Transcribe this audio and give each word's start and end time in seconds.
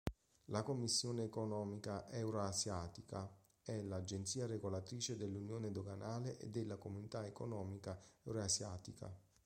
La 0.45 0.63
Commissione 0.63 1.21
economica 1.23 2.09
eurasiatica 2.09 3.31
è 3.61 3.79
l'agenzia 3.83 4.47
regolatrice 4.47 5.15
dell'Unione 5.15 5.69
doganale 5.69 6.39
e 6.39 6.47
della 6.49 6.77
Comunità 6.77 7.23
economica 7.23 7.99
eurasiatica. 8.23 9.15